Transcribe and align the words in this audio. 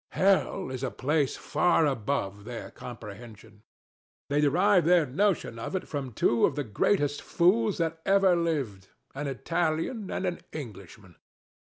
Hell 0.13 0.71
is 0.71 0.81
a 0.81 0.89
place 0.89 1.37
far 1.37 1.85
above 1.85 2.43
their 2.43 2.71
comprehension: 2.71 3.61
they 4.31 4.41
derive 4.41 4.83
their 4.83 5.05
notion 5.05 5.59
of 5.59 5.75
it 5.75 5.87
from 5.87 6.11
two 6.11 6.43
of 6.43 6.55
the 6.55 6.63
greatest 6.63 7.21
fools 7.21 7.77
that 7.77 8.01
ever 8.03 8.35
lived, 8.35 8.87
an 9.13 9.27
Italian 9.27 10.09
and 10.09 10.25
an 10.25 10.39
Englishman. 10.53 11.17